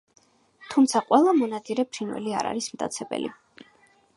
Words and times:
თუმცა 0.75 1.01
ყველა 1.09 1.33
მონადირე 1.41 1.85
ფრინველი 1.91 2.33
არ 2.41 2.49
არის 2.53 2.71
მტაცებელი. 2.77 3.31